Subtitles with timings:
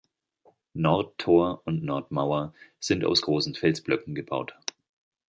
[0.75, 4.55] Nordtor und Nordmauer sind aus großen Felsblöcken gebaut.